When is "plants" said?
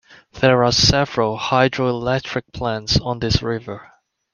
2.53-2.99